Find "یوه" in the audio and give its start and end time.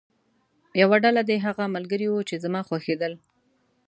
0.81-0.97